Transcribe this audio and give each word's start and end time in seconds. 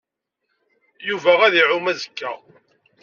Yuba 1.07 1.31
ad 1.45 1.53
iɛum 1.61 1.85
azekka. 1.91 2.31